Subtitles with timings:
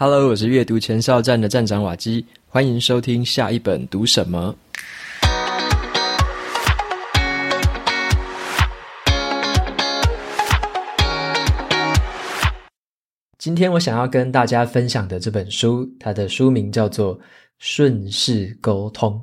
[0.00, 4.54] Hello，我是阅读前哨站的站长瓦基，欢迎收听下一本读什么。
[13.38, 17.18] 今天我想要跟大家分享的这本书，它的书名叫做
[17.58, 19.14] 《顺势沟通》。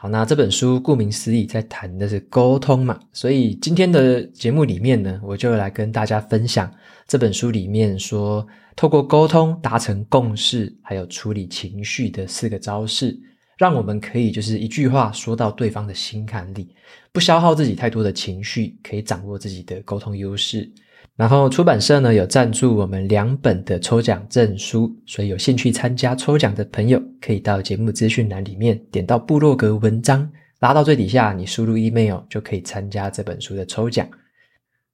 [0.00, 6.72] 好，那这本书顾名思义，在谈的是沟通嘛，所以今天的节目里面呢，我就来跟大家分享
[7.08, 13.18] 这本书里面说，透过沟通达成共识，还有处理情绪的四个招式，
[13.56, 16.72] 让我们可以就是一句话说到对方的心坎里，
[17.10, 20.70] 不消耗自己太多的情绪，可以掌握自己的沟通优势。
[21.18, 34.08] 然后出版社呢，有赞助我们两本的抽奖证书，所以有兴趣参加抽奖的朋友，可以到节目资讯栏里面点到部落格文章，拉到最底下，你输入 email 就可以参加这本书的抽奖。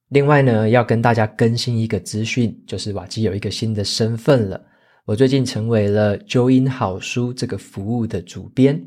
[0.09, 4.59] 另外呢，要跟大家更新一个资讯，就是瓦基有一个新的身份了，
[5.05, 8.83] 我最近成为了揪音好书这个服务的主编。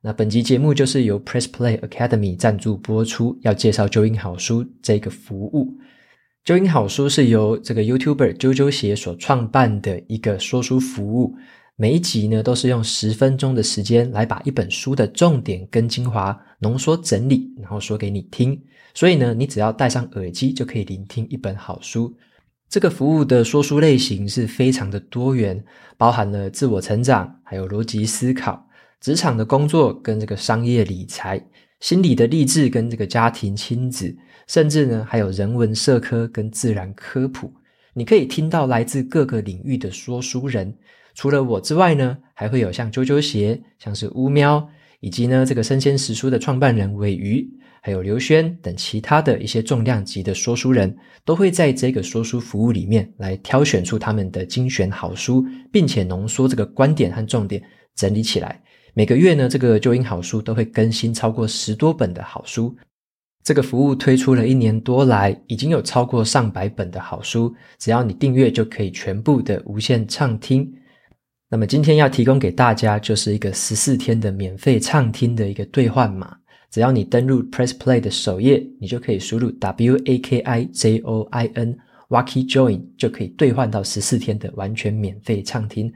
[0.00, 5.68] 那本集节目就是由 Press Play Academy 赞助播出，要介绍揪音好书这个服务。
[6.48, 11.36] 揪音好书是由这个 YouTuber 啾啾鞋所创办的一个说书服务，
[11.76, 18.58] 每一集呢都是用十分钟的时间来把一本书的重点跟精华浓缩整理，然后说给你听。
[18.94, 22.16] 所以呢，你只要戴上耳机就可以聆听一本好书。
[22.66, 25.62] 这个服务的说书类型是非常的多元，
[25.98, 28.66] 包含了自我成长，还有逻辑思考、
[29.02, 31.46] 职场的工作跟这个商业理财、
[31.80, 34.16] 心理的励志跟这个家庭亲子。
[34.48, 37.52] 甚至呢，还有人文社科跟自然科普，
[37.92, 40.74] 你可以听到来自各个领域的说书人。
[41.14, 44.66] 除了我之外呢，还会有像啾啾鞋、像是乌喵，
[45.00, 47.46] 以及呢这个生鲜时书的创办人尾鱼，
[47.82, 50.96] 还有刘轩等其他的一些重量级的说书人，
[51.26, 57.62] 都会在这个说书服务里面来挑选出他们的精选好书，并且浓缩这个观点和重点
[57.94, 58.62] 整理起来。
[58.94, 62.74] 每个月呢，这个揪音好书都会更新超过十多本的好书。
[63.48, 70.70] 这个服务推出了一年多来，已经有超过上百本的好书，只要你订阅就可以全部的无限畅听。
[71.48, 76.36] 那么今天要提供给大家就是一个十四天的免费畅听的一个兑换码，
[76.70, 81.74] 只要你登入 Press Play 的首页，你就可以输入 W A K I J O I N
[82.10, 85.90] Waki Join 就可以兑换到十四天的完全免费畅听。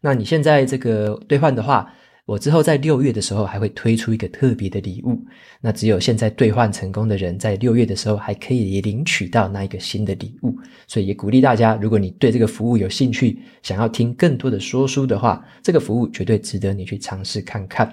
[0.00, 1.88] 那你现在这个兑换的话，
[2.26, 5.16] 我之后在六月的时候还会推出一个特别的礼物，
[5.60, 17.92] 那只有现在兑换成功的人在六月的时候还可以领取到那一个新的礼物，所以也鼓励大家，如果你对这个服务有兴趣，想要听更多的说书的话，这个服务绝对值得你去尝试看看。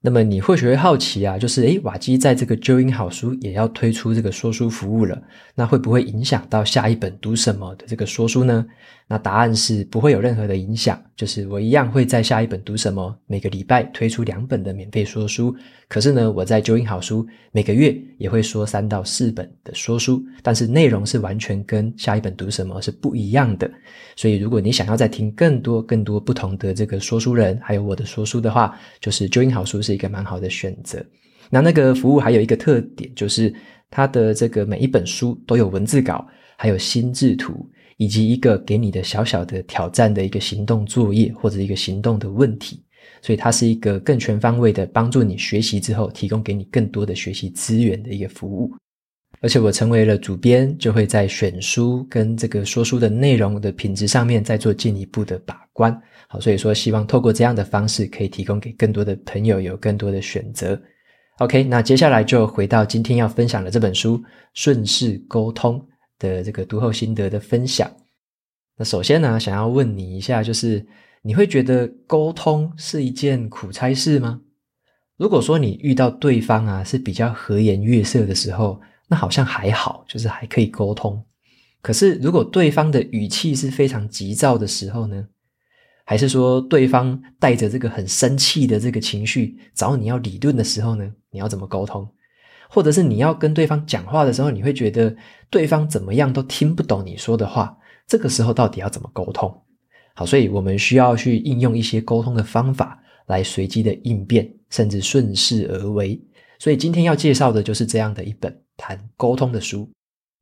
[0.00, 5.20] 那么你或许会好奇啊，就是诶，瓦基在这个 JOIN 好书也要推出这个说书服务了，
[5.54, 8.66] 那会不会影响到下一本读什么的这个说书呢？
[9.10, 15.56] 那答案是不会有任何的影响，就是我一样会在下一本读什么每个礼拜推出两本的免费说书。
[15.88, 23.70] 可是呢，我在揪音好书每个月也会说三到四本的说书，但是内容是完全跟下一本读什么是不一样的。
[24.14, 31.02] 所以如果你想要再听更多更多不同的这个说书人，还有我的说书的话，就是揪音好书是一个蛮好的选择。
[31.48, 33.50] 那那个服务还有一个特点，就是
[33.90, 36.26] 它的这个每一本书都有文字稿，
[36.58, 37.66] 还有心智图。
[37.98, 42.82] 以及一个给你的小小的挑战的一个行动作业或者一个行动的问题，
[43.20, 48.72] 所以它是一个更全方位的帮助你学习之后，提供给你更多的学习资源的一个服务。
[49.40, 55.92] 而且我成为了主编，就会在选书跟这个说书的内容的品质上面再做进一步的把关。
[56.28, 60.80] 好，所以说希望透过这样的方式，可以提供给更多的朋友有更多的选择。
[61.38, 64.18] OK，那接下来就回到今天要分享的这本书
[64.54, 65.80] 《顺势沟通》。
[66.18, 67.90] 的这个读后心得的分享。
[68.76, 70.86] 那首先呢，想要问你一下，就是
[71.22, 74.40] 你会觉得沟通是一件苦差事吗？
[75.16, 81.24] 如果说你遇到对方啊是比较和颜悦色的时候，那好像还好，就是还可以沟通。
[81.80, 85.26] 可是如果对方的语气是非常急躁的时候呢？
[86.04, 91.12] 还是说对方带着这个很生气的这个情绪找你要理论的时候呢？
[91.30, 92.08] 你要怎么沟通？
[92.70, 95.14] 或者是你要跟对方讲话的时候，你会觉得
[95.50, 99.62] 对方怎么样都听不懂你说的话，这个时候到底要怎么沟通？
[100.14, 106.20] 好，所以我们需要去应用一些沟通的方法来随机的应变，甚至顺势而为。
[106.58, 109.88] 所以今天要介绍的就是这样的一本谈沟通的书。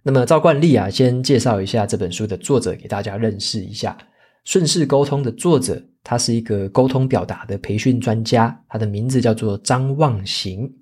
[0.03, 3.97] 那么照惯例啊，先介绍一下这本书的作者给大家认识一下。
[4.45, 10.73] 顺势沟通的作者，他是一个沟通表达的培训专家，他的名字叫做张望行。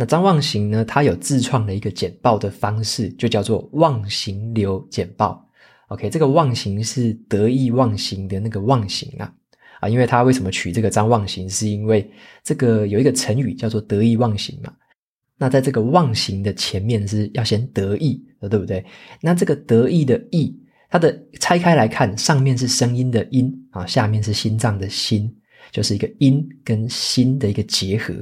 [0.00, 5.44] 那张望行呢，他有自创的一个简报的方式，就叫做望行流简报。
[5.88, 9.34] OK，这个望形是得意忘形的那个忘形啊
[9.80, 12.08] 啊，因为他为什么取这个张望行，是因为
[12.44, 14.72] 这个有一个成语叫做得意忘形嘛。
[15.36, 18.84] 那在这个忘形的前面是要先得意的，对不对？
[19.20, 20.56] 那这个得意的意，
[20.88, 25.28] 它的拆开来看，上面是声音的音啊，下面是心脏的心，
[25.72, 28.14] 就是一个音跟心的一个结合。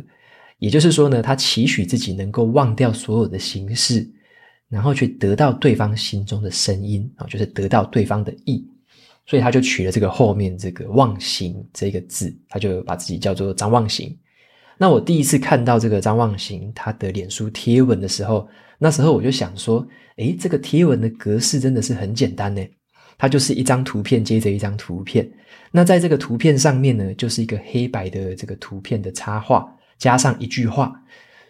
[0.58, 4.08] 也就是说呢，他期许自己能够忘掉所有的形式。
[4.68, 8.66] 然后去得到对方心中的声音啊，就是得到对方的意，
[9.24, 14.12] 所以他就取了这个后面这个“忘形”这个字，他就把自己叫做张忘形。
[14.76, 19.86] 那我第一次看到这个张忘形他的脸书贴文的时候，那时候我就想说，
[20.16, 22.60] 诶，这个贴文的格式真的是很简单呢，
[23.16, 25.30] 它就是一张图片接着一张图片，
[25.70, 29.64] 那在这个图片上面呢，就是一个黑白的这个图片的插画，
[29.98, 30.92] 加上一句话，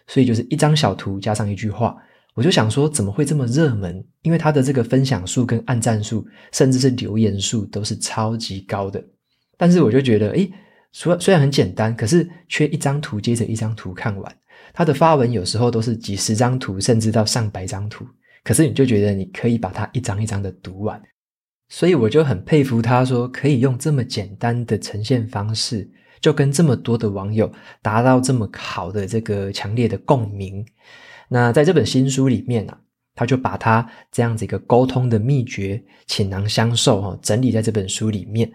[0.07, 1.97] 所以就是一张小图加上一句话。
[2.33, 4.05] 我就想说，怎么会这么热门？
[4.21, 9.03] 因为它的这个分享数跟按赞数，甚至是留言数都是超级高的。
[9.57, 10.51] 但是我就觉得，诶，
[10.91, 14.37] 虽虽然很简单，可是却一张图接着一张图看完。
[14.71, 18.05] 他的发文有时候都是几十张图，甚至到上百张图。
[18.43, 21.01] 可是你就觉得你可以把它一张一张的读完。
[21.69, 30.65] 所以我就很佩服他说，可以用这么简单的呈现方式，就跟这么多的网友达到这么好的这个强烈的共鸣。
[31.29, 32.77] 那在这本新书里面啊，
[33.15, 38.51] 他就把他这样子一个沟通的秘诀倾囊相授哈，整理在这本书里面。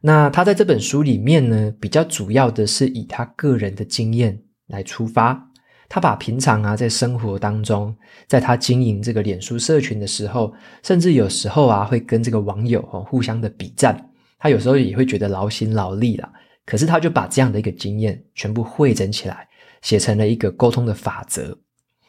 [0.00, 4.38] 那他在这本书里面呢，比较主要的是以他个人的经验
[4.68, 5.42] 来出发。
[5.88, 7.96] 他把平常啊，在生活当中，
[8.26, 10.52] 在他经营这个脸书社群的时候，
[10.82, 16.28] 甚至有时候啊，会跟这个网友哦互相的比战，他有时候也会觉得劳心劳力了。
[16.66, 19.48] 可是他就把这样的一个经验全部汇整起来，
[19.80, 21.56] 写成了一个沟通的法则。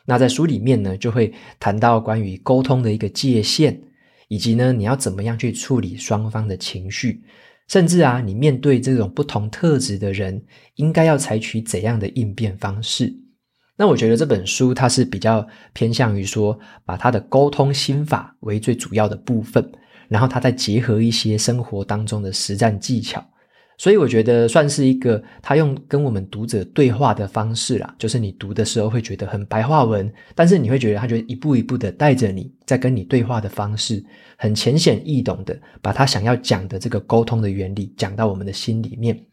[0.03, 3.79] 那在书里面呢，就会谈到关于沟通的一个界限，
[4.27, 7.21] 以及呢，你要怎么样去处理双方的情绪，
[7.67, 10.43] 甚至啊，你面对这种不同特质的人，
[10.75, 13.13] 应该要采取怎样的应变方式。
[13.75, 19.71] 那我觉得这本书它是比较偏向于说，把他的沟通心法为最主要的部分，
[20.07, 23.23] 然后它再结合一些生活当中的实战技巧。
[23.77, 34.03] 所以我觉得算是一个他用跟我们读者对话的方式啦，就是你读的时候会觉得很白话文，但是你会觉得他就一步一步的带着你在跟你对话的方式，
[34.35, 39.23] 很浅显易懂的把他想要讲的这个沟通的原理讲到我们的心里面。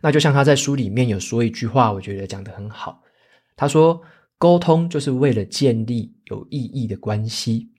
[0.00, 3.00] 那就像他在书里面有说一句话，我觉得讲得很好。
[3.54, 4.00] 他说
[4.38, 7.70] ：“沟通就是为了建立有意义的关系，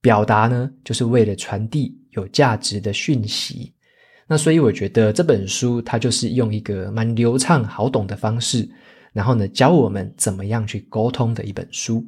[0.00, 3.70] 表达呢就是为了传递有价值的讯息。”
[4.32, 8.66] 那所以我觉得这本书它就是用一个蛮流畅好懂的方式，
[9.12, 12.02] 然后呢教我们怎么样去沟通的一本书。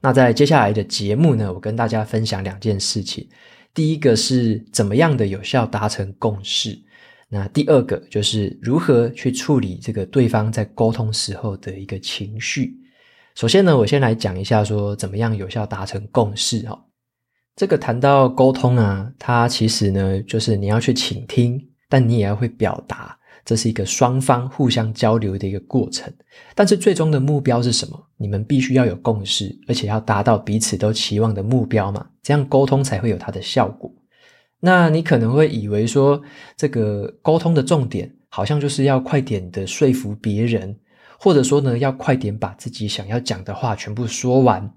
[0.00, 3.28] 那在接下来的节目呢，我跟大家分享两件事情。
[3.74, 6.78] 第一个是怎么样的有效达成共识，
[7.28, 12.76] 那第二个就是如何去处理这个对方在沟通时候的一个情绪。
[13.34, 16.80] 首先呢，我先来讲一下说怎么样有效达成共识哈。
[17.56, 26.12] 这个谈到沟通啊，它其实呢，就是你要去倾听，但你也要会表达，这是一个双方互相交流的一个过程。
[26.56, 28.08] 但是最终的目标是什么？
[28.16, 33.88] 你们必须要有共识，而且要达到彼此都期望的目标嘛，这样沟通才会有它的效果。
[34.58, 36.20] 那你可能会以为说，
[36.56, 40.76] 这个沟通的重点好像就是要快点的说服别人，
[41.20, 44.74] 或者说呢，要快点把自己想要讲的话全部说完。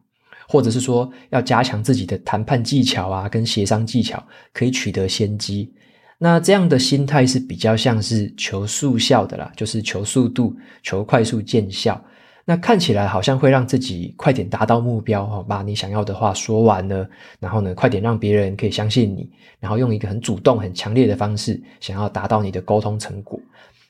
[0.48, 4.24] 或者是说要加强自己的谈判技巧啊，跟协商技巧，
[4.54, 5.72] 可以取得先机。
[6.18, 12.02] 那这样的心态是比较像是求速效的啦，就是求速度、求快速见效。
[12.44, 17.08] 那看起来好像会让自己快点达到目标哦，把你想要的话说完了，
[17.42, 23.38] 然后呢，快点让别人可以相信你，然后用一个很主动、很强烈的方式，想要达到你的沟通成果。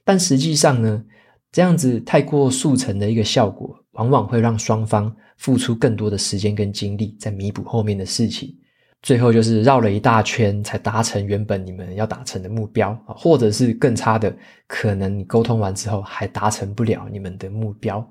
[0.04, 1.04] 但实际上呢，
[1.52, 8.54] 这样子太过速成的一个效果，往往会让双方付出更多的时间跟精力在弥补后面的事情，
[9.02, 14.36] 最后就是绕了一大圈才达成原本你们要达成的目标啊，或者是更差的，
[14.68, 18.06] 可能你沟通完之后还达成不了你们的目标。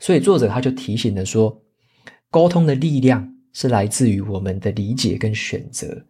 [0.00, 1.62] 所以作者他就提醒了说，
[2.30, 6.04] 沟通的力量是来自于我们的理解跟选择，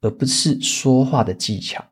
[0.00, 1.82] 而不是说话的技巧。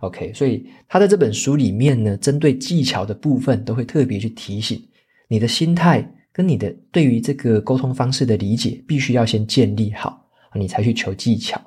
[0.00, 4.82] OK，所以他在这本书里面呢，针对技巧的部分都会特别去提醒
[5.28, 6.12] 你的心态。
[6.32, 11.60] 跟你的对于这个沟通方式的理解，必须要先建立好，你才去求技巧。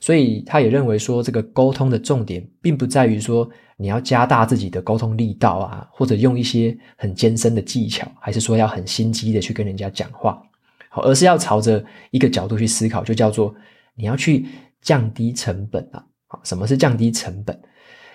[0.00, 10.40] 所以他也认为说，这个沟通的重点，并不在于说你要加大自己的沟通力道啊，或者用一些很艰深的技巧，还是说要很心机的去跟人家讲话，
[10.88, 13.52] 好，而是要朝着一个角度去思考，就叫做
[13.96, 14.46] 你要去
[14.80, 16.04] 降低成本啊。
[16.28, 17.60] 好，什么是降低成本？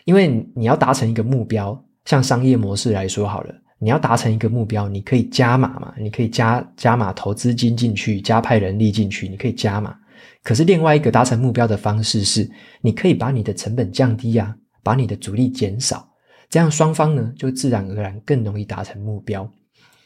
[0.05, 9.93] 因为你要达成一个目标，像商业模式来说好了，你要达成一个目标，你可以加码嘛，你可以加加码投资金进去，加派人力进去，你可以加码。
[10.41, 12.49] 可是另外一个达成目标的方式是，
[12.79, 16.07] 你可以把你的成本降低啊，把你的阻力减少，
[16.49, 19.43] 这样双方呢就自然而然更容易达成目标。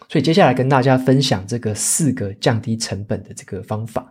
[0.10, 4.10] 所以接下来跟大家分享这个四个降低成本的这个方法。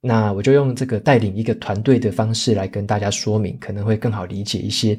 [0.00, 4.98] 那我就用这个带领一个团队的方式来跟大家说明，可能会更好理解一些。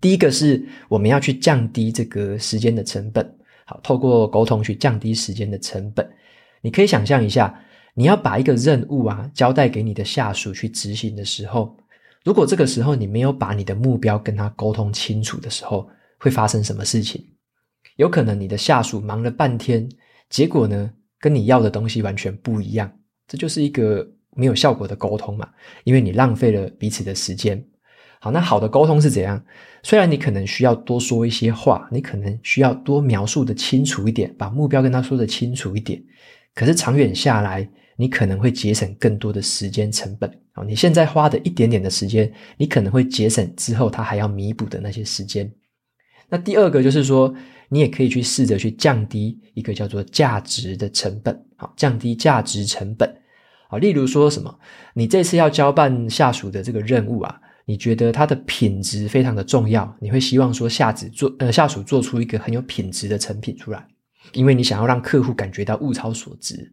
[0.00, 6.08] 第一个是我们要去降低这个时间的成本，好，透过沟通去降低时间的成本。
[6.60, 7.62] 你可以想象一下，
[7.94, 11.76] 你要把一个任务啊交代给你的下属去执行的时候，
[12.24, 15.88] 如果这个时候你没有把你的目标跟他沟通清楚的时候，
[16.18, 17.24] 会发生什么事情？
[17.96, 19.88] 有可能你的下属忙了半天，
[20.28, 22.92] 结果呢，跟你要的东西完全不一样，
[23.26, 25.48] 这就是一个没有效果的沟通嘛，
[25.84, 27.64] 因为你浪费了彼此的时间。
[28.26, 29.40] 好，那好的沟通是怎样？
[29.84, 36.02] 虽然你可能需要多说一些话，你可能需要多描述的清楚一点，把目标跟他说的清楚一点，
[36.52, 40.28] 可是长远下来，你可能会节省更多的时间成本。
[40.54, 45.48] 好，你现在花的一点点的时间，你可能会节省之后他还要弥补的那些时间。
[46.28, 47.32] 那第二个就是说，
[47.68, 53.08] 你也可以去试着去降低一个叫做价值的成本，好，降低价值成本，
[53.68, 54.58] 好，例如说什么，
[54.94, 63.86] 你这次要交办下属的这个任务啊，你觉得它的品质非常的重要，你会希望说下子做呃下属做出一个很有品质的成品出来，
[64.32, 66.72] 因为你想要让客户感觉到物超所值。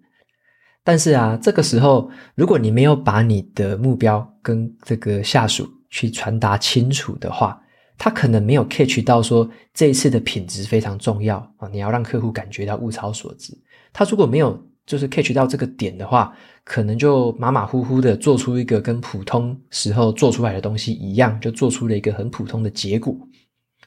[0.83, 7.59] 但是啊，这个时候如果你没有把你的目标跟这个下属去传达清楚的话，
[7.97, 13.57] 他可能没有 catch 到说这一次的品质非常重要啊，你要让客户感觉到物超所值。
[13.93, 23.15] 他如果没有就是 catch 到这个点的话，可能就马马虎虎的做出一个跟普通时候做出来的东西一样，就做出了一个很普通的结果。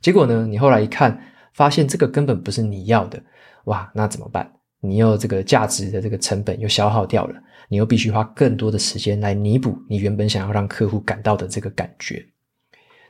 [0.00, 1.20] 结果呢，你后来一看，
[1.52, 3.22] 发现这个根本不是你要的，
[3.64, 4.50] 哇，那怎么办？
[4.80, 7.34] 你又这个价值的这个成本又消耗掉了，
[7.68, 12.24] 你又必须花更多的时间来弥补你原本想要让客户感到的这个感觉。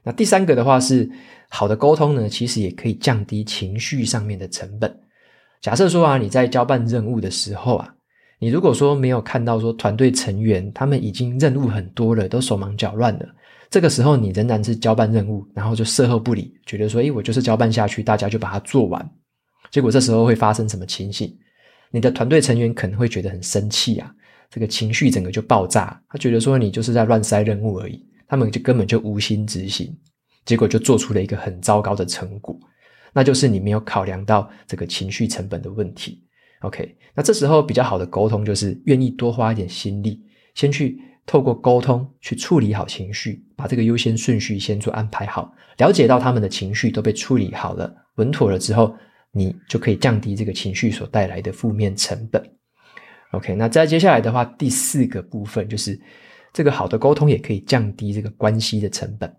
[0.02, 1.11] 那第三个的话是，
[1.49, 5.00] 好的沟通呢，其实也可以降低情绪上面的成本。
[5.61, 7.95] 假设说啊，你在交办任务的时候啊，
[8.39, 13.27] 你如果说没有看到说团队成员他们已经任务很多了，都手忙脚乱了，
[13.71, 19.11] 这个时候你仍然是交办任务，然后就事后不理，觉得说，诶，我就是交办下去，大家就把它做完。
[19.71, 21.37] 结果这时候会发生什么情形？
[21.91, 24.13] 你的团队成员可能会觉得很生气啊，
[24.51, 28.07] 这个情绪整个就爆炸，他觉得说你就是在乱塞任务而已。
[28.29, 29.97] 他们就根本就无心执行，
[30.45, 32.59] 结果就做出了一个很糟糕的成果，
[33.17, 36.23] 那就是你没有考量到这个情绪成本的问题。
[36.61, 40.21] OK，那这时候比较好的沟通就是愿意多花一点心力，
[40.55, 48.95] 先去透过沟通去处理好情绪，把这个优先顺序先做安排好，了解到他们的情绪都被处理好了，稳妥了之后，
[49.33, 52.43] 你就可以降低这个情绪所带来的负面成本。
[53.33, 55.99] OK，那再接下来的话，第四个部分就是。
[56.53, 59.31] 这个好的沟通也可以降低这个关系的成本。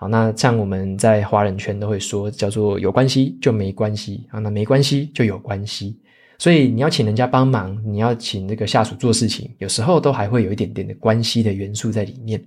[0.00, 6.00] 好，那像我们在华人圈都会说，叫做有关系就没关系啊，那没关系就有关系。
[6.38, 12.42] 所以你要请人家帮忙，你要请这个下属做事情，有时候都还会有一点点的关系的元素在里面。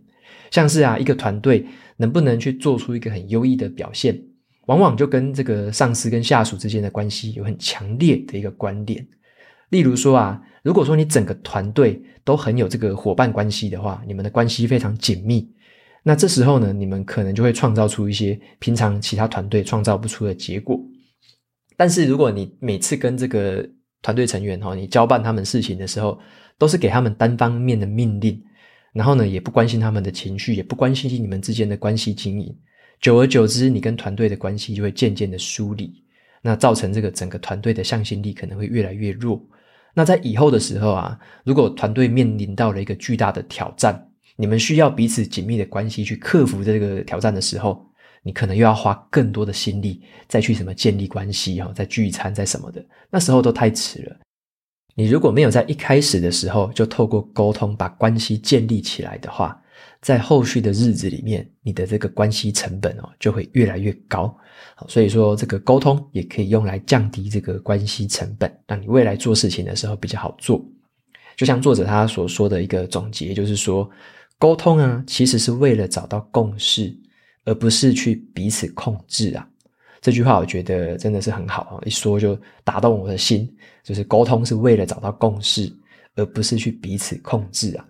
[0.50, 1.64] 像是啊，一个团队
[1.96, 4.20] 能不能去做出一个很优异的表现，
[4.66, 9.08] 往往就跟这个上司跟下属之间的关系有很强烈的一个关联。
[9.70, 15.48] 例如说啊，如果说你整个团队都很有这个伙伴关系的话，你们的关系非常紧密，
[16.04, 20.78] 那这时候呢，你们可能就会创造出一些平常其他团队创造不出的结果。
[21.78, 23.68] 但是如果你每次跟这个
[24.02, 26.20] 团队成员哈，你交办他们事情的时候，
[26.58, 28.40] 都是给他们单方面的命令，
[28.94, 32.54] 然后呢，也不关心他们的情绪，也不关心你们之间的关系经营，
[33.02, 35.92] 久而久之，你跟团队的关系就会渐渐的疏离，
[36.42, 39.42] 那造成这个整个团队的向心力可能会越来越弱。
[39.96, 47.86] 那在以后的时候啊，如果团队面临到了一个巨大的挑战，你们需要彼此紧密的关系去克服这个挑战的时候，
[48.24, 54.16] 你可能又要花更多的心力再去什么建立关系哈，再聚餐再什么的，那时候都太迟了。
[54.96, 59.60] 你如果没有在一开始的时候就透过沟通把关系建立起来的话，
[60.02, 64.36] 在后续的日子里面，你的这个关系成本哦就会越来越高。
[64.76, 70.64] 好，所以说这个沟通也可以用来降低这个关系成本，让你未来做事情的时候比较好做。
[71.36, 73.90] 就像作者他所说的一个总结，就是说
[74.44, 76.94] 沟通啊，其实是为了找到共识，
[77.46, 79.48] 而不是去彼此控制啊。
[80.02, 83.50] 这句话我觉得真的是很好啊，一说就打动我的心。
[83.84, 85.72] 就是沟通是为了找到共识，
[86.18, 87.86] 而不是去彼此控制啊。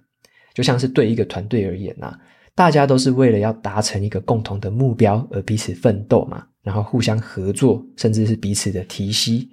[0.54, 2.16] 就像是对一个团队而言啊，
[2.54, 9.44] 大家都是为了要达成一个共同的目标而彼此奋斗嘛，然后互相合作，甚至是彼此的提携。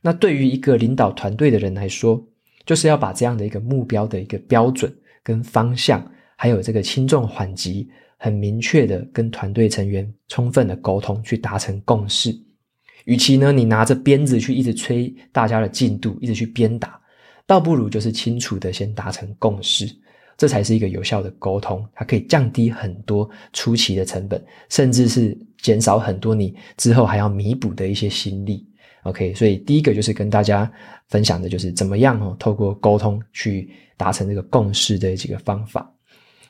[0.00, 2.24] 那对于一个领导团队的人来说，
[2.64, 12.34] 就是要把这样的一个目标的一个标准跟方向，还有这个轻重缓急，很明确的跟团队成员充分的沟通，去达成共识。
[13.04, 16.98] 与其呢，你拿着鞭子去一直催大家的进度，一直去鞭打，
[17.46, 19.86] 倒不如就是清楚的先达成共识，
[20.38, 21.86] 这才是一个有效的沟通。
[21.92, 28.66] 它可以降低很多初期的成本，甚至是减少很多你之后还要弥补的一些心力。
[29.02, 30.70] OK，所以第一个就是跟大家
[31.08, 35.93] 分享的就是怎么样哦，透过沟通去达成这个共识的几个方法。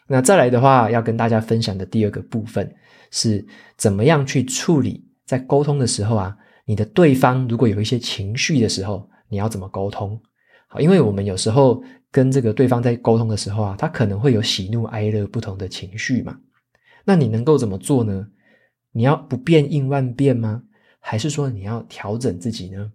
[0.07, 2.75] 那再来的话，要跟大家分享的第二个部分
[3.11, 3.47] 是
[3.77, 6.37] 怎么样去处理在沟通的时候啊。
[6.67, 10.19] 你的对方如果有一些情绪的时候，你要怎么沟通？
[10.67, 16.39] 好，因为我们有时候跟这个对方在沟通的时候啊，他可能会有喜怒哀乐不同的情绪嘛。
[17.05, 18.27] 那你能够怎么做呢？
[18.93, 20.63] 你要不变应万变吗？
[21.01, 22.91] 还是说你要调整自己呢？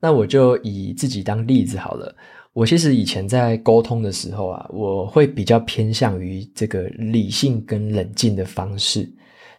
[0.00, 2.16] 那我就以自己当例子好了。
[2.54, 9.06] 我其实以前在沟通的时候啊，我会比较偏向于这个理性跟冷静的方式。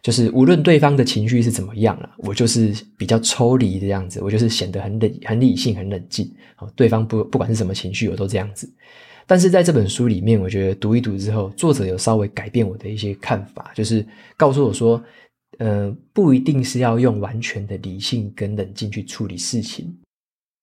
[0.02, 6.32] 就是无论对方的情绪是怎么样啊，我就是比较抽离的样子，我就是显得很冷、很理性、很冷静。
[6.74, 8.72] 对方不不管是什么情绪，我都这样子。
[9.26, 15.02] 但是在这本书里面，我觉得读一读之后，作者有稍微改变我的一些看法，就是告诉我说，
[15.58, 19.92] 呃，不一定是要用完全的理性跟冷静去处理事情。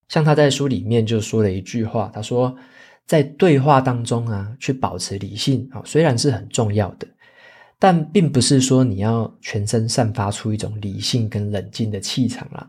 [0.10, 2.56] 像他在书里面就说了一句话，他说，
[3.06, 7.08] 在对话当中啊，去保持理性啊，虽然是很重要的。
[7.80, 12.66] 但并不是说你要全身散发出一种理性跟冷静的气场啦，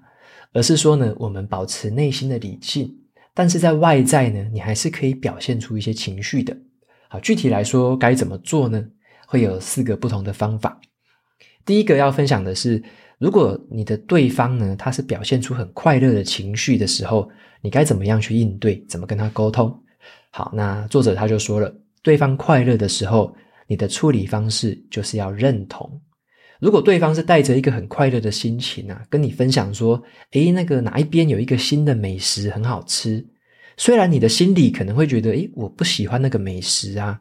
[0.53, 2.93] 而是说呢，我们保持内心的理性，
[3.33, 6.57] 但是在外在呢，你还是可以表现出一些情绪的。
[7.09, 8.85] 好，具体来说该怎么做呢？
[9.29, 10.81] 会有四个不同的方法。
[11.65, 12.83] 第一个要分享的是，
[13.19, 17.29] 如果你的对方呢，他是表现出很快乐的情绪的时候，
[17.61, 18.85] 你该怎么样去应对？
[18.89, 19.75] 怎么跟他沟通？
[20.31, 23.35] 好，那作者他就说了，对方快乐的时候。
[23.67, 25.91] 你的处理方式就是要认同。
[26.61, 30.01] 如果对方是带着一个很快乐的心情啊，跟你分享说
[30.33, 33.27] ：“诶，那个哪一边有一个新的美食很好吃。”
[33.79, 37.19] 虽然你的心里可能会觉得：“诶，我不喜欢那个美食啊。”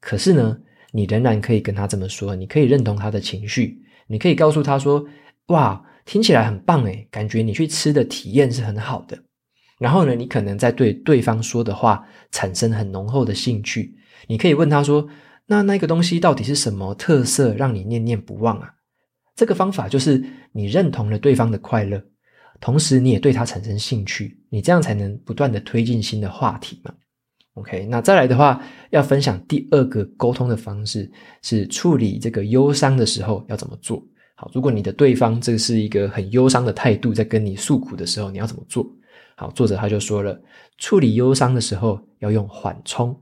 [0.00, 0.54] 可是呢，
[0.92, 5.02] 你仍然可以跟他这么说，你可以认同他的情绪，你可以告诉他说
[5.48, 9.18] ：“哇，听起来很棒诶，感觉你去吃的体验是很好的。”
[9.78, 13.94] 然后呢，你可能在对对方说的话产生很浓厚的兴趣，
[14.26, 15.08] 你可以问他说。
[15.48, 18.68] 那那个东西到底是什么特色，让你念念不忘啊？
[19.36, 22.02] 这个方法就是你认同了对方的快乐，
[22.60, 26.92] 同时你也对他产生兴趣，你这样才能不断的推进新的话题嘛。
[27.54, 31.08] OK，那再来的话，要分享第二个沟通的方式
[31.42, 34.04] 是处理这个忧伤的时候要怎么做。
[34.38, 38.86] 好，如果你的对方这是一个很忧伤的态度，在跟你诉苦的时候，你要怎么做？
[39.34, 40.38] 好，作者他就说了，
[40.76, 43.18] 处理忧伤的时候要用缓冲。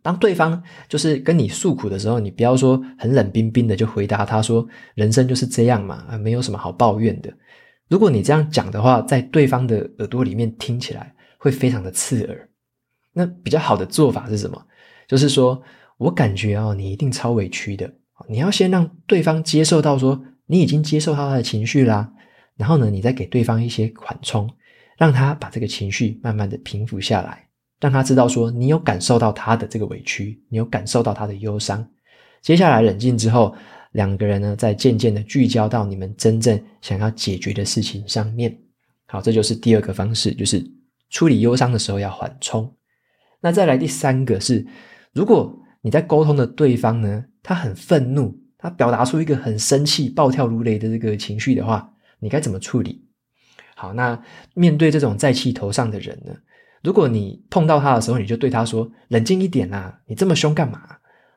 [0.00, 7.32] 当对方就是跟你诉苦的时候，你不要说很冷冰冰的就回答他说：“人生就是这样嘛，啊，没有什么好抱怨的。”
[7.88, 12.48] 如果你这样讲的话，在对方的耳朵里面听起来会非常的刺耳。
[13.12, 14.64] 那比较好的做法是什么？
[15.06, 15.60] 就是说
[15.98, 17.92] 我感觉哦，你一定超委屈的。
[18.28, 22.12] 你要先让对方接受到说你已经接受到他的情绪啦，
[22.56, 24.48] 然后呢，你再给对方一些缓冲，
[24.98, 27.48] 让他把这个情绪慢慢的平复下来。
[27.80, 31.84] 让他知道说，你有感受到他的这个委屈，你有感受到他的忧伤。
[32.40, 33.52] 接下来冷静之后，
[33.92, 38.56] 两个人呢，再渐渐的聚焦到你们真正想要解决的事情上面。
[39.06, 40.64] 好，这就是第二个方式，就是
[41.10, 42.72] 处理忧伤的时候要缓冲。
[43.40, 44.64] 那再来第三个是，
[45.12, 53.04] 如果你在沟通的对方呢，他很愤怒，他表达出一个很生气、暴跳如雷的这个情绪的话，你该怎么处理？
[53.74, 54.18] 好，那
[54.54, 56.32] 面对这种在气头上的人呢？
[56.82, 60.80] 如果你碰到他的时候，你就对他说：“冷静一点啦，你这么凶干嘛？”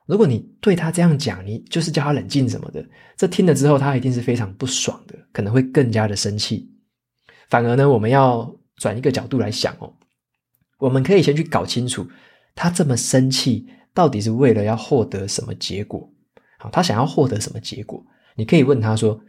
[0.05, 2.86] 如果你对他这样讲，你就是叫他冷静什么的，
[3.17, 6.71] 这听了之后，他一定是非常不爽的，可能会更加的生气。
[7.49, 9.91] 反而呢，我们要转一个角度来想哦，
[10.77, 12.08] 我们可以先去搞清楚，
[12.53, 16.08] 他这么生气到底是为了要获得什么结果？
[16.60, 18.05] 好，他想要获得什么结果？
[18.36, 19.19] 你可以问他说：“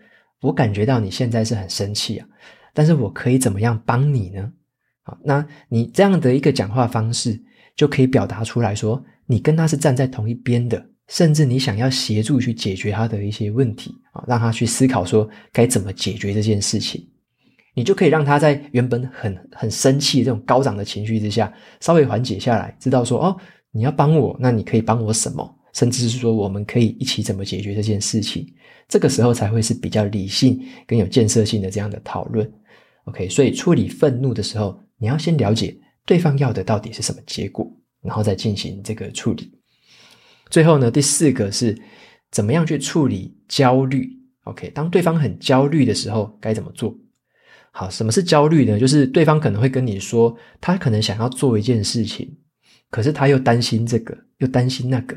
[0.42, 2.26] 我感觉到你现在是很生气啊，
[2.74, 4.52] 但是我可以怎么样帮你呢？”
[5.04, 7.40] 好，那你这样的一个讲话方式，
[7.76, 17.06] 就可以表达出来说，你跟他是站在同一边的，甚至你想要协助去解决他的一些问题啊，让他去思考说该怎么解决这件事情，
[17.74, 23.36] 你就可以让他在原本很很生气的这种高涨的情绪之下，稍微缓解下来，知道说哦，
[23.76, 25.54] 你要帮我，那你可以帮我什么？
[25.74, 28.50] 甚至是说，我们可以一起怎么解决这件事情？
[28.88, 32.50] 这个时候才会是比较理性跟有建设性的这样的讨论。
[33.04, 39.52] OK，所以处理愤怒的时候，你要先了解对方要的到底是什么结果，然后再进行这个处理。
[40.48, 41.76] 最后呢，第四个是
[42.30, 44.10] 怎么样去处理焦虑
[44.44, 46.96] ？OK，当对方很焦虑的时候，该怎么做？
[47.72, 48.80] 好，什么是焦虑呢？
[48.80, 52.34] 就是对方可能会跟你说，他可能想要做一件事情，
[52.90, 55.16] 可是他又担心这个，又担心那个。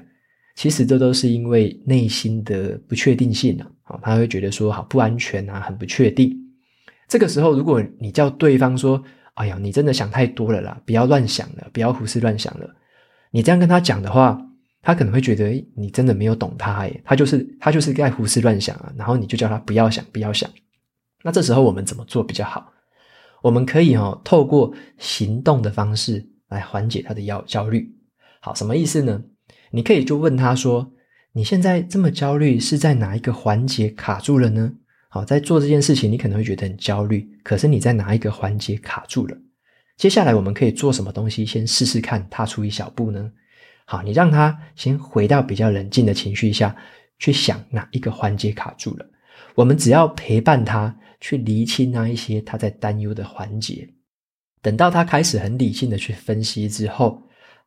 [0.56, 6.36] 其实这都是因为内心的不确定性啊，啊，他会觉得说好不安全啊，很不确定。
[7.08, 9.02] 这个时候，如果你叫对方说
[9.36, 12.70] ：“哎呀，你真的想太多了啦，不要乱想了，不要胡思乱想了。”
[13.32, 14.38] 你这样跟他讲的话，
[14.82, 18.92] 他可能会觉得，你真的没有懂他，诶，他就是他就是在胡思乱想啊。
[18.98, 20.50] 然后你就叫他不要想，不要想。
[21.24, 22.72] 那这时候我们怎么做比较好？
[23.42, 27.96] 我们可以哦，透过行动的方式来缓解他的焦焦虑。
[28.42, 29.24] 好，什么意思呢？
[29.72, 30.92] 你可以就问他说
[31.34, 34.74] ：“你现在这么焦虑，是在哪一个环节卡住了呢？”
[35.12, 39.36] 好，在做这件事情，你可能会觉得很焦虑，可是你在哪一个环节卡住了？
[39.98, 41.46] 接下来我们可以做什么东西？
[41.46, 43.32] 先试试看，踏出一小步呢？
[43.86, 46.76] 好，你让他先回到比较冷静的情绪下
[47.18, 49.06] 去想哪一个环节卡住了。
[49.56, 53.90] 我们只要陪伴他去厘清那一些他在担忧的环节，
[54.62, 57.22] 等到他开始很理性的去分析之后。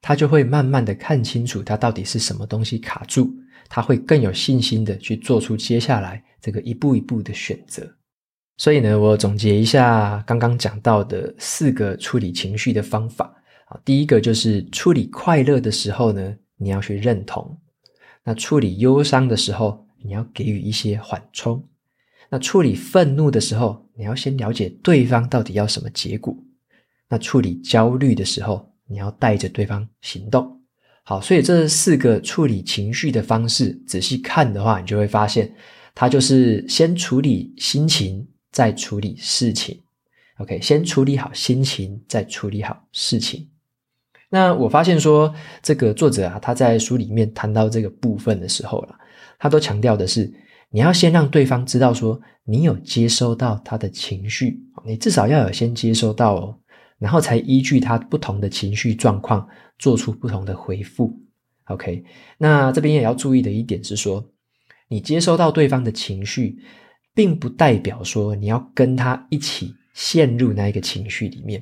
[0.04, 3.32] 他就会慢慢的看清楚他到底是什么东西卡住，
[3.68, 7.88] 他会更有信心的去做出接下来这个一步一步的选择。
[8.56, 13.32] 所以呢，我总结一下刚刚讲到的四个处理情绪的方法
[13.66, 17.56] 啊，第一个就是处理快乐的时候呢，你要去认同；
[18.24, 21.62] 那处理忧伤的时候，你要给予一些缓冲；
[22.28, 26.34] 那处理愤怒的时候，你要先了解对方到底要什么结果；
[27.12, 30.58] 那处理焦虑的时候，你要带着对方行动，
[31.02, 35.54] 好，所以这四个处理情绪的方式，仔细看的话，你就会发现，
[35.94, 39.78] 它就是先处理心情，再处理事情。
[40.38, 43.46] OK，先处理好心情，再处理好事情。
[44.30, 48.96] 那我发现说，这个作者啊，他在书里面谈到这个部分的时候了，
[49.38, 50.32] 他都强调的是，
[50.70, 56.58] 你要先让对方知道说，你有接收到他的情绪，你至少要有先接收到哦。
[57.02, 59.44] 然后才依据他不同的情绪状况
[59.76, 61.12] 做出不同的回复。
[61.64, 62.04] OK，
[62.38, 64.24] 那这边也要注意的一点是说，
[64.86, 66.56] 你接收到对方的情绪，
[67.12, 71.60] 并不代表说你要跟他一起陷入那一个情绪里面，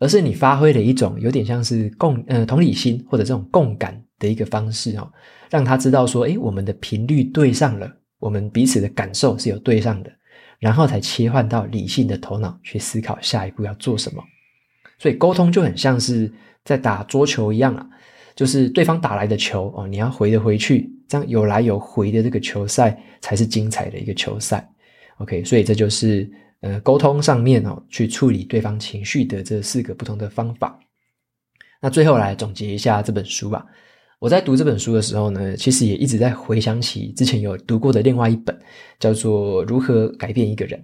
[0.00, 5.08] 而是你发挥了一种有点像是共呃同理心或者这种共感的一个方式哦，
[5.50, 10.10] 让他知道说，诶，我们的频率对上了，我们彼此的感受是有对上的，
[10.58, 14.20] 然后才切换到理性的头脑去思考下一步要做什么。
[14.98, 16.30] 所以沟通就很像是
[16.64, 17.86] 在打桌球一样啊，
[18.34, 24.66] 就是对方打来的球哦，你要回得回去，这样有来有回的这个球赛才是精彩的一个球赛。
[25.18, 26.30] OK，所以这就是
[26.60, 30.78] 呃沟通上面哦，去处理对方情绪的这四个不同的方法。
[31.82, 33.64] 那最后来总结一下这本书吧。
[34.18, 38.58] 我在读这本书的时候呢，其实也一直在回想起之前有读过的另外一本，
[38.98, 40.80] 叫做《如何改变一个人》。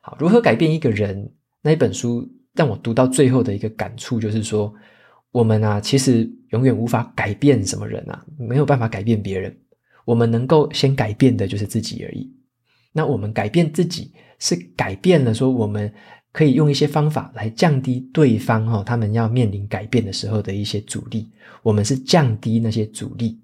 [0.00, 2.28] 好，如何改变一个人那一本书。
[2.54, 4.72] 让我读到最后的一个感触就是说，
[5.32, 9.54] 我们啊，其实永远无法改变什么人啊，没有办法改变别人。
[10.04, 12.32] 我们能够先改变的就是自己而已。
[12.92, 15.92] 那我们改变自己，是改变了说，我们
[16.32, 21.28] 可以用一些方法来降低对方哦，他们要面临改变的时候的一些阻力。
[21.62, 23.40] 我们是降低那些阻力。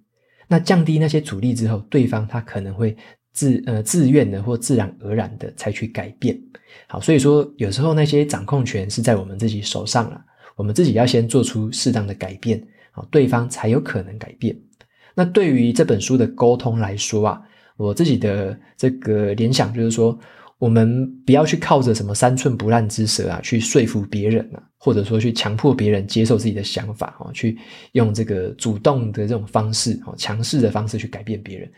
[0.46, 2.96] 那降低那些阻力之后，对方他可能会。
[3.32, 6.38] 自呃自愿的或自然而然的采取改变，
[6.88, 10.22] 好，所以说有时候那些掌控权是在我们自己手上了，
[10.56, 12.62] 我们自己要先做出适当的改变，
[12.92, 14.56] 好，对方才有可能改变。
[15.14, 17.42] 那对于这本书的沟通来说啊，
[17.76, 20.18] 我自己的这个联想就是说，
[20.58, 27.58] 我们不要去靠着什么三寸不烂之舌啊，去说服别人啊，或者说去强迫别人接受自己的想法啊，去
[27.92, 31.70] 用这个主动的这种方式啊，强势的方式去改变别人。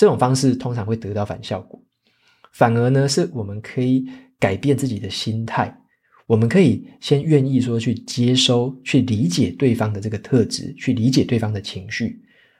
[0.00, 1.78] 这种方式通常会得到反效果，
[2.54, 4.06] 反而呢，是我们可以
[4.38, 5.70] 改变自己的心态，
[6.26, 12.18] 我们可以先愿意说去接收、去理解对方的这个特质，去理解对方的情绪，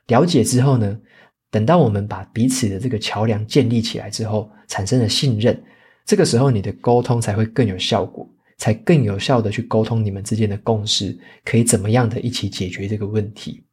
[0.08, 1.00] 了解之后呢，
[1.50, 5.58] 等到我们把彼此的这个桥梁建立起来之后，产生了信任，
[6.04, 13.64] 这个时候你的沟通才会更有效果，才更有效的去沟通你们之间的共识，可以怎么样的一起解决这个问题。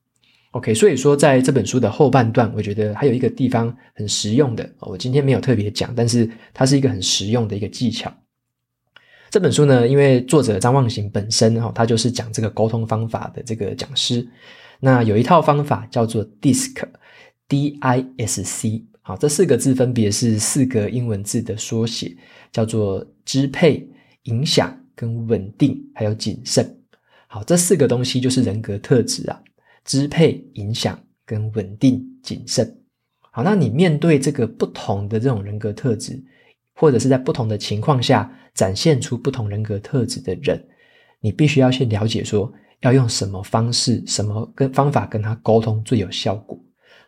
[0.52, 8.12] OK，所以说在这本书的后半段，我觉得还有一个地方很实用的，我今天没有特别讲，但是它是一个很实用的一个技巧。
[9.30, 14.26] 这本书呢，因为作者张望行本身哈，他就是讲这个沟通方法的这个讲师，
[14.80, 16.86] 那有一套方法叫做 DISC，D-I-S-C，
[19.02, 22.16] 好，这四个字分别是四个英文字的缩写，
[22.54, 23.86] 叫做支配、
[24.24, 26.78] 影响、跟稳定，还有谨慎。
[27.28, 29.44] 好，这四个东西就是人格特质啊，
[29.88, 32.80] 支配、影响、跟稳定、谨慎。
[33.32, 36.21] 好，那你面对这个不同的这种人格特质，
[36.76, 40.63] 或者是在不同的情况下展现出不同人格特质的人，
[41.21, 46.60] 你必须要先了解说，要用什么方式、什么跟方法跟他沟通最有效果。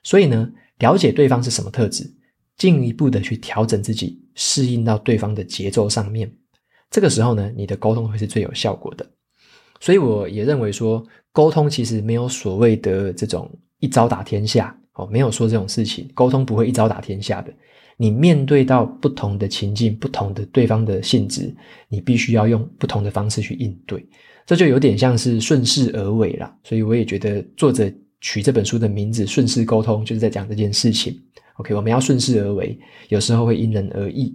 [0.02, 2.10] 所以呢，了解对方是什么特质，
[2.58, 6.32] 进一步的去调整自己，适应到对方的节奏上面。
[6.90, 9.06] 这个时候呢，你的沟通会是最有效果的。
[9.80, 17.54] 所以我也认为说，沟通其实没有所谓的这种一招打天下哦，没有说这种事情，沟通不会一招打天下的。
[17.98, 21.54] 你面对到不同的情境、不同的对方的性质，
[21.90, 24.06] 你必须要用不同的方式去应对。
[24.46, 31.22] 这就有点像是顺势而为啦，所以我也觉得作者取这本书的名字“顺势沟通”就是在讲这件事情。
[31.58, 34.34] OK，我们要顺势而为，有时候会因人而异。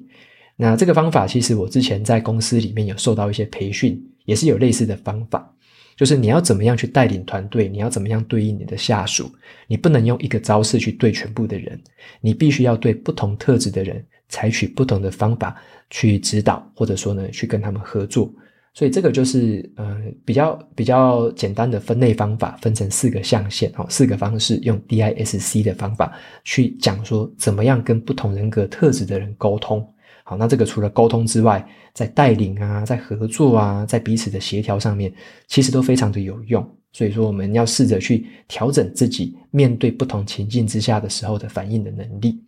[0.56, 5.54] 那这个方法其实我之前在公司里面有受到一些培训，也是有类似的方法，
[5.96, 9.30] 就是你要怎么样去带领团队，你要怎么样对应你的下属，
[9.66, 11.80] 你不能用一个招式去对全部的人，
[12.20, 15.56] 你必须要对不同特质的人采取不同的方法
[15.90, 18.32] 去指导，或者说呢，去跟他们合作。
[18.76, 29.88] 所以这个就是呃比较比较简单的分类方法，分成四个象限哦，四个方式，用 DISC 的方法去讲说怎么样跟不同人格特质的人沟通。
[30.26, 35.12] 好，那这个除了沟通之外，在带领啊，在合作啊，在彼此的协调上面，
[35.48, 36.66] 其实都非常的有用。
[36.92, 42.42] 所以说，我们要试着去调整自己面对不同情境之下的时候的反应的能力。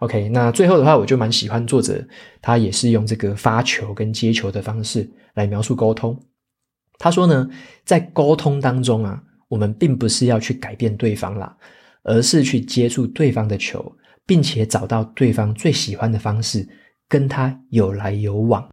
[0.00, 2.04] OK，那最后的话，我就蛮喜欢作者，
[2.40, 6.18] 他也是用这个发球跟接球的方式来描述沟通。
[6.98, 7.48] 他说呢，
[7.84, 11.56] 在沟通当中啊，我们并不是要去改变对方啦，
[12.02, 13.94] 而是去接触对方的球，
[14.26, 16.66] 并且找到对方最喜欢的方式，
[17.12, 18.66] 跟他有来有往。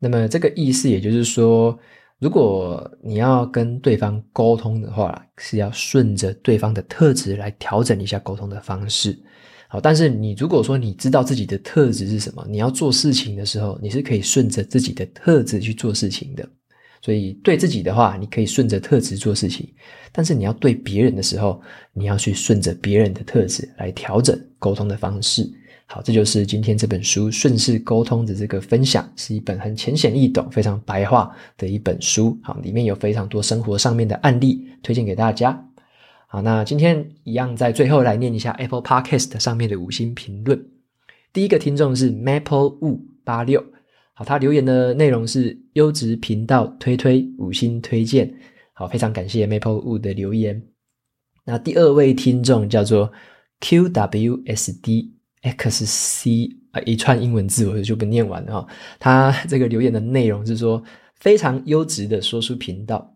[0.00, 1.78] 那么这个意思也就是说，
[2.18, 9.16] 如果你要跟对方沟通的话，是要顺着对方的特质来调整一下沟通的方式。
[9.68, 16.44] 好，但是你如果说你知道自己的特质是什么，你要做事情的时候，你是可以顺着自己的特质去做事情的。
[17.00, 19.66] 所以对自己的话，你可以顺着特质做事情；
[20.10, 21.62] 但是你要对别人的时候，
[21.92, 25.48] 你要去顺着别人的特质来调整沟通的方式。
[25.90, 32.38] 好，这就是今天这本书《顺势沟通》的这个分享，是一本很浅显易懂、非常白话的一本书。
[32.42, 35.66] 好，里面有非常多生活上面的案例，推荐给大家。
[36.26, 40.62] 好，那今天一样在最后来念一下 Apple Podcast 上面的五星评论。
[41.32, 43.64] 第一个听众是 Maple Wu 八六，
[44.12, 48.30] 好，他留言的内容是优质频道推推五星推荐，
[48.74, 50.62] 好，非常感谢 Maple Wu 的留言。
[51.46, 53.10] 那第二位听众叫做
[53.62, 58.68] QWSD x c 啊，一串英文字我就不念完了哈。
[58.98, 60.82] 他这个留言的内容是说
[61.20, 63.14] 非常优质的说书频道，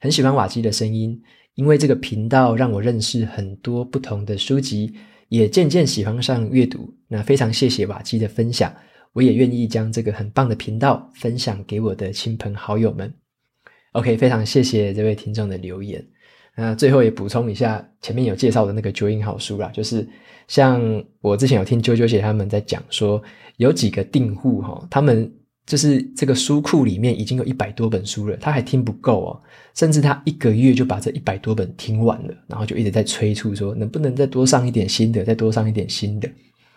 [0.00, 1.20] 很喜欢瓦基的声音。
[1.54, 4.92] 因为这个频道让我认识很多不同的书籍，
[5.28, 6.92] 也渐渐喜欢上阅读。
[7.06, 8.74] 那非常谢谢瓦基的分享，
[9.12, 13.14] 我也愿意将这个很棒的频道分享给我的亲朋好友们。
[13.92, 16.04] OK，非常谢谢这位听众的留言。
[16.56, 20.06] 那最后也补充一下，前面有介绍的那个九印好书啦，就是
[20.48, 23.22] 像我之前有听啾啾姐他们在讲说，
[23.56, 25.32] 有几个订户哈，他们。
[25.66, 29.40] 就是这个书库里面已经有一百多本书了，他还听不够哦，
[29.74, 36.28] 甚至他一个月就把这一百多本听完了，然后就一直在催促说能不能再多上一点新的，再多上一点新的。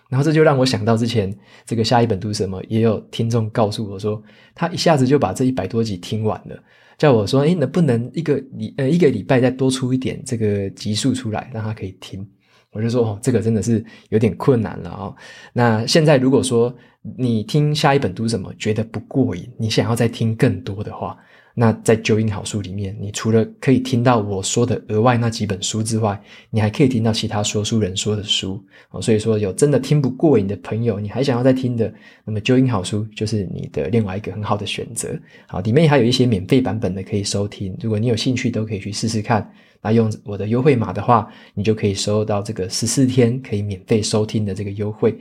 [0.07, 4.23] 然后这就让我想到之前这个下一本读什么，也有听众告诉我说，
[4.55, 6.57] 他一下子就把这一百多集听完了，
[6.97, 12.27] 叫我说，哎，能不能一个礼呃一个礼拜再多出一点这个集数出来，让他可以听。
[12.71, 15.15] 我就说哦，这个真的是有点困难了哦。
[15.53, 16.75] 那现在如果说
[17.17, 21.17] 你听下一本读什么觉得不过瘾，你想要再听更多的话，
[21.59, 29.01] 那在九音好书里面，你除了可以听到我说的额外那几本书之外，你还可以听到其他说书人说的书哦。
[29.01, 31.91] 所以说，有真的听不过瘾的朋友，你还想要再听的，
[32.23, 35.09] 那么九音好书就是你的另外一个很好的选择。
[35.47, 39.51] 好，里面还有一些免费版本的可以收听，如果你有兴趣，都可以去试试看。
[39.81, 45.17] 那用我的优惠码的话，你就可以收到这个十四天可以免费收听的这个优惠。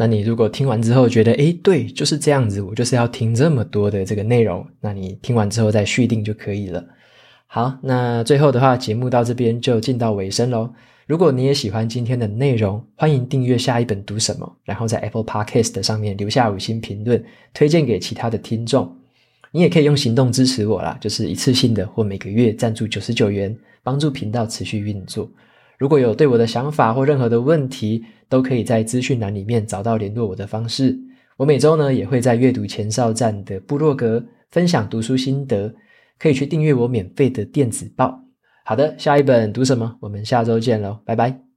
[0.00, 6.82] 那你如果听完之后觉得，诶，对，就是这样子，我就是要听这么多的这个内容，那你听完之后再续订就可以了。
[7.46, 10.72] 好，那最后的话，节目到这边就进到尾声喽。
[11.06, 18.90] 如果你也喜欢今天的内容，欢迎订阅下一本读什么，然后在 Apple Podcast 上面留下五星评论，推荐给其他的听众。
[19.50, 25.30] 你也可以用行动支持我啦，就是一次性的或每个月赞助九十九元，帮助频道持续运作。
[25.80, 30.94] 如果有对我的想法或任何的问题，都可以在资讯栏里面找到联络我的方式。
[31.38, 35.74] 我每周呢也会在阅读前哨站的部落格分享读书心得，
[36.18, 38.20] 可以去订阅我免费的电子报。
[38.62, 39.96] 好的，下一本读什么？
[40.00, 41.49] 我们下周见喽，拜拜。